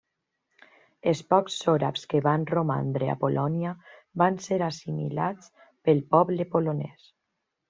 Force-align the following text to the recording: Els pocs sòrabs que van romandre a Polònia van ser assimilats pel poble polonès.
Els 1.09 1.19
pocs 1.33 1.57
sòrabs 1.65 2.07
que 2.13 2.21
van 2.27 2.47
romandre 2.51 3.11
a 3.15 3.17
Polònia 3.25 3.75
van 4.23 4.41
ser 4.47 4.59
assimilats 4.71 5.53
pel 5.91 6.03
poble 6.17 6.49
polonès. 6.57 7.07